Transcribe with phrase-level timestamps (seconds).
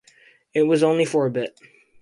[0.55, 1.59] It was only for a bit.